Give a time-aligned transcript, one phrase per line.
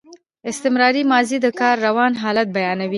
[0.51, 2.89] استمراري ماضي د کار روان حالت بیانوي.